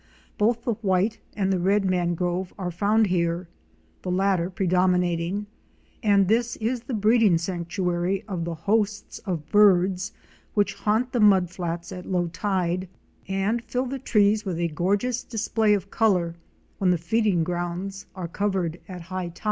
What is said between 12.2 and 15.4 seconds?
tide and fill the trees with a gorgeous